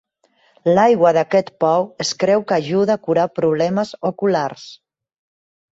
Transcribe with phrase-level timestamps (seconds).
[0.71, 4.67] L'aigua d'aquest pou es creu que ajuda a curar problemes oculars.